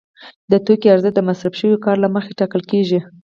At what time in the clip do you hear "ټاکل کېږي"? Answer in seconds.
2.39-2.99